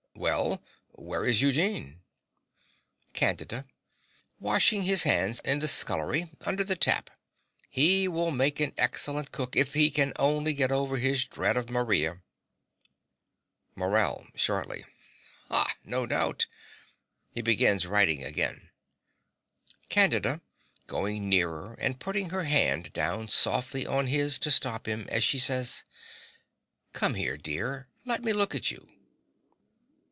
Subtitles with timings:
[0.13, 0.61] Well?
[0.91, 2.01] Where is Eugene?
[3.13, 3.65] CANDIDA.
[4.39, 7.09] Washing his hands in the scullery under the tap.
[7.71, 11.71] He will make an excellent cook if he can only get over his dread of
[11.71, 12.21] Maria.
[13.75, 14.85] MORELL (shortly).
[15.47, 15.73] Ha!
[15.83, 16.45] No doubt.
[17.31, 18.69] (He begins writing again.)
[19.89, 20.41] CANDIDA
[20.85, 25.39] (going nearer, and putting her hand down softly on his to stop him, as she
[25.39, 25.83] says).
[26.93, 27.87] Come here, dear.
[28.05, 28.87] Let me look at you.